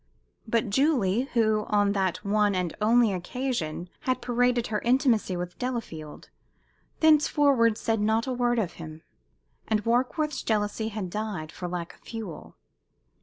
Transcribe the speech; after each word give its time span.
But 0.47 0.71
Julie, 0.71 1.25
who 1.35 1.65
on 1.67 1.91
that 1.91 2.25
one 2.25 2.55
and 2.55 2.75
only 2.81 3.13
occasion 3.13 3.87
had 3.99 4.19
paraded 4.19 4.65
her 4.73 4.79
intimacy 4.79 5.37
with 5.37 5.59
Delafield, 5.59 6.31
thenceforward 7.01 7.77
said 7.77 8.01
not 8.01 8.25
a 8.25 8.33
word 8.33 8.57
of 8.57 8.73
him, 8.81 9.03
and 9.67 9.85
Warkworth's 9.85 10.41
jealousy 10.41 10.87
had 10.87 11.11
died 11.11 11.51
for 11.51 11.67
lack 11.67 11.93
of 11.93 11.99
fuel. 11.99 12.55